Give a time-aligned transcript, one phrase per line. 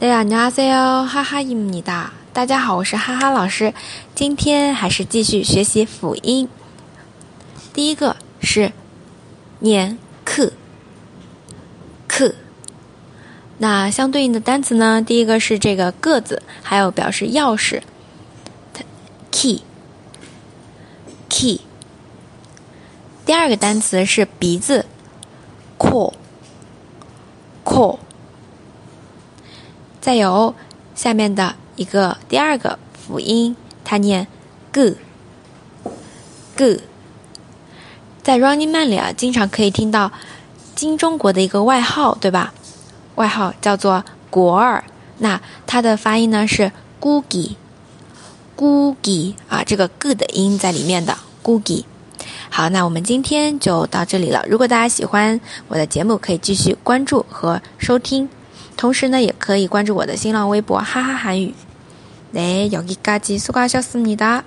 [0.00, 0.62] 大家好，我是
[1.08, 2.12] 哈哈伊姆尼达。
[2.32, 3.74] 大家好，我是哈哈老师。
[4.14, 6.48] 今天还是继续学习辅音。
[7.72, 8.70] 第一个是
[9.58, 10.52] 念克
[12.06, 12.36] 克，
[13.58, 15.02] 那相对应的单词呢？
[15.02, 17.82] 第一个是这个个子，还有表示钥匙
[19.32, 19.62] ，key
[21.28, 21.62] key。
[23.26, 24.86] 第二个单词是鼻子
[25.76, 26.12] ，core
[27.64, 27.98] core。
[30.00, 30.54] 再有
[30.94, 34.26] 下面的一个第二个辅音，它念
[34.72, 34.96] g
[36.56, 36.80] g。
[38.22, 40.12] 在 Running Man 里啊，经常可以听到
[40.74, 42.52] 金中国的一个外号，对吧？
[43.14, 44.84] 外号叫做果儿。
[45.18, 46.70] 那它的发音呢是
[47.00, 47.56] Gugi
[48.56, 51.84] Gugi 啊，这个 g 的音在里面的 Gugi。
[52.50, 54.44] 好，那我们今天就到这里了。
[54.48, 58.28] 如果大家喜欢我的节目，可以继续关注和收听。
[58.77, 61.53] 同时呢，也可以关注我的新浪微博“哈哈韩语”。
[62.33, 64.43] 네여기까지수고하셨습니다